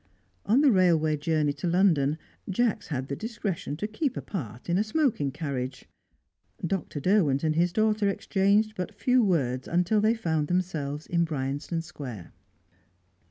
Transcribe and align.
On 0.47 0.61
the 0.61 0.71
railway 0.71 1.15
journey 1.15 1.53
to 1.53 1.67
London, 1.67 2.17
Jacks 2.49 2.87
had 2.87 3.07
the 3.07 3.15
discretion 3.15 3.77
to 3.77 3.87
keep 3.87 4.17
apart 4.17 4.67
in 4.67 4.79
a 4.79 4.83
smoking 4.83 5.29
carriage. 5.31 5.85
Dr. 6.65 6.99
Derwent 6.99 7.43
and 7.43 7.55
his 7.55 7.71
daughter 7.71 8.09
exchanged 8.09 8.73
but 8.75 8.95
few 8.95 9.23
words 9.23 9.67
until 9.67 10.01
they 10.01 10.15
found 10.15 10.47
themselves 10.47 11.05
in 11.05 11.23
Bryanston 11.23 11.83
Square. 11.83 12.33